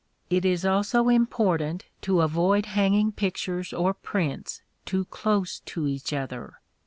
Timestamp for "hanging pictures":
2.65-3.71